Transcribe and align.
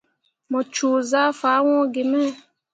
Mu 0.51 0.59
coo 0.73 0.97
zah 1.11 1.31
fah 1.39 1.59
hun 1.65 1.81
gi 1.93 2.03
me. 2.11 2.21